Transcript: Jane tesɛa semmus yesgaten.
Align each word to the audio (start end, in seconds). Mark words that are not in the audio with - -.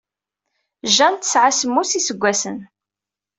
Jane 0.95 1.19
tesɛa 1.19 1.51
semmus 1.53 1.91
yesgaten. 1.95 2.57